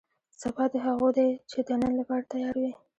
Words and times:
سبا 0.41 0.63
دې 0.71 0.79
هغو 0.87 1.09
دی 1.17 1.29
چې 1.49 1.59
د 1.67 1.69
نن 1.81 1.93
لپاره 1.99 2.27
تیار 2.31 2.55
وي. 2.61 2.71